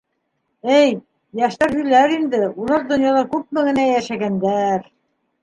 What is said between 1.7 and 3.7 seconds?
һөйләр инде, улар донъяла күпме